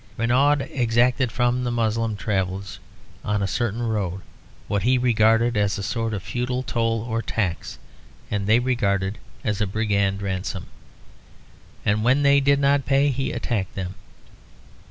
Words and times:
Renaud 0.17 0.53
exacted 0.71 1.31
from 1.31 1.61
Moslem 1.61 2.15
travellers 2.15 2.79
on 3.23 3.43
a 3.43 3.47
certain 3.47 3.83
road 3.83 4.21
what 4.67 4.81
he 4.81 4.97
regarded 4.97 5.55
as 5.55 5.77
a 5.77 5.83
sort 5.83 6.15
of 6.15 6.23
feudal 6.23 6.63
toll 6.63 7.03
or 7.03 7.21
tax, 7.21 7.77
and 8.31 8.47
they 8.47 8.57
regarded 8.57 9.19
as 9.43 9.61
a 9.61 9.67
brigand 9.67 10.23
ransom; 10.23 10.65
and 11.85 12.03
when 12.03 12.23
they 12.23 12.39
did 12.39 12.57
not 12.59 12.83
pay 12.87 13.09
he 13.09 13.31
attacked 13.31 13.75
them. 13.75 13.93